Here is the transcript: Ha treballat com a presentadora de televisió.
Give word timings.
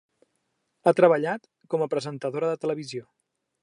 Ha 0.85 0.93
treballat 1.01 1.47
com 1.75 1.87
a 1.87 1.91
presentadora 1.95 2.53
de 2.55 2.61
televisió. 2.67 3.09